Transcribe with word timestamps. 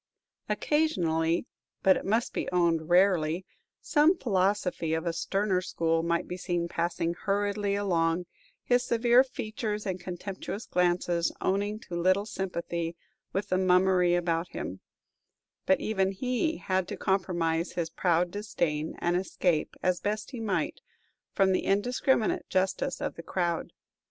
Occasionally 0.49 1.45
but, 1.83 1.95
it 1.95 2.05
must 2.05 2.33
be 2.33 2.49
owned, 2.49 2.89
rarely 2.89 3.45
some 3.81 4.17
philosopher 4.17 4.97
of 4.97 5.05
a 5.05 5.13
sterner 5.13 5.61
school 5.61 6.01
might 6.01 6.27
be 6.27 6.37
seen 6.37 6.67
passing 6.67 7.13
hurriedly 7.13 7.75
along, 7.75 8.25
his 8.63 8.83
severe 8.83 9.23
features 9.23 9.85
and 9.85 9.99
contemptuous 9.99 10.65
glances 10.65 11.31
owning 11.39 11.77
to 11.81 11.95
little 11.95 12.25
sympathy 12.25 12.95
with 13.31 13.49
the 13.49 13.59
mummery 13.59 14.15
about 14.15 14.47
him; 14.53 14.79
but 15.67 15.79
even 15.79 16.13
he 16.13 16.57
had 16.57 16.87
to 16.87 16.97
compromise 16.97 17.73
his 17.73 17.91
proud 17.91 18.31
disdain, 18.31 18.95
and 18.97 19.15
escape, 19.15 19.75
as 19.83 19.99
best 19.99 20.31
he 20.31 20.39
might, 20.39 20.81
from 21.31 21.51
the 21.51 21.65
indiscriminate 21.65 22.49
justice 22.49 23.01
of 23.01 23.13
the 23.13 23.21
crowd. 23.21 23.71